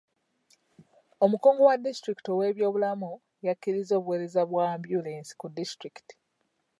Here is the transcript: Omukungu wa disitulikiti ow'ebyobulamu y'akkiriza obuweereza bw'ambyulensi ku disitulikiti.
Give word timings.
Omukungu 1.23 1.61
wa 1.67 1.75
disitulikiti 1.83 2.29
ow'ebyobulamu 2.31 3.09
y'akkiriza 3.45 3.93
obuweereza 3.99 4.41
bw'ambyulensi 4.49 5.33
ku 5.39 5.45
disitulikiti. 5.57 6.15